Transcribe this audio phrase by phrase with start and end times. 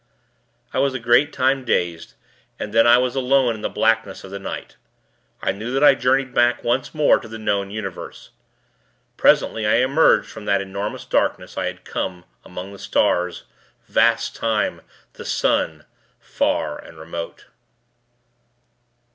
[0.73, 2.15] I was a great time dazed,
[2.57, 4.75] and then I was alone in the blackness of the night.
[5.43, 8.31] I knew that I journeyed back, once more, to the known universe.
[9.15, 11.55] Presently, I emerged from that enormous darkness.
[11.55, 13.43] I had come among the stars...
[13.87, 14.81] vast time...
[15.13, 15.85] the sun,
[16.19, 17.45] far and remote.